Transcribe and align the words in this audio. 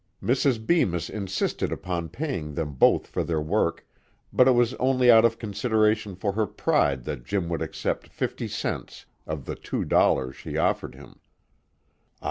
Mrs. 0.23 0.65
Bemis 0.65 1.11
insisted 1.11 1.71
upon 1.71 2.09
paying 2.09 2.55
them 2.55 2.73
both 2.73 3.05
for 3.05 3.23
their 3.23 3.39
work, 3.39 3.85
but 4.33 4.47
it 4.47 4.53
was 4.53 4.73
only 4.79 5.11
out 5.11 5.25
of 5.25 5.37
consideration 5.37 6.15
for 6.15 6.31
her 6.31 6.47
pride 6.47 7.03
that 7.03 7.23
Jim 7.23 7.47
would 7.49 7.61
accept 7.61 8.07
fifty 8.07 8.47
cents 8.47 9.05
of 9.27 9.45
the 9.45 9.53
two 9.53 9.85
dollars 9.85 10.35
she 10.35 10.57
offered 10.57 10.95
him. 10.95 11.19